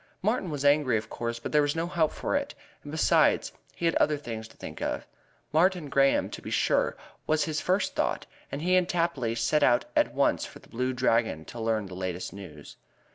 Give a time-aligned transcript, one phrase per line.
[0.23, 3.85] Martin was angry, of course, but there was no help for it, and besides he
[3.85, 5.05] had other things to think of.
[5.53, 9.85] Mary Graham, to be sure, was his first thought, and he and Tapley set out
[9.95, 12.77] at once for The Blue Dragon to learn the latest news.